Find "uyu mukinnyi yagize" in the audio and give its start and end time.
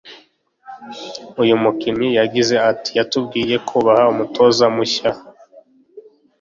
1.41-2.55